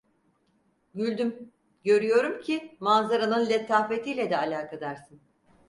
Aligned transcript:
Güldüm; 0.95 1.51
"Görüyorum 1.83 2.41
ki 2.41 2.77
manzaranın 2.79 3.49
letafetiyle 3.49 4.29
de 4.29 4.37
alakadarsın." 4.37 5.21